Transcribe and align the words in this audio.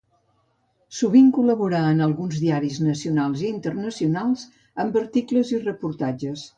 Sovint 0.99 1.27
col·laborà 1.35 1.83
en 1.91 2.01
alguns 2.07 2.41
diaris 2.45 2.81
nacionals 2.87 3.47
i 3.47 3.49
internacionals 3.53 4.51
amb 4.85 5.03
articles 5.07 5.57
i 5.59 5.67
reportatges. 5.73 6.49